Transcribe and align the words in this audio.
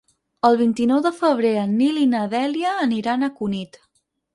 El 0.47 0.55
vint-i-nou 0.61 1.03
de 1.07 1.11
febrer 1.19 1.53
en 1.67 1.77
Nil 1.85 2.03
i 2.07 2.09
na 2.17 2.25
Dèlia 2.35 2.77
aniran 2.91 3.23
a 3.23 3.35
Cunit. 3.41 3.85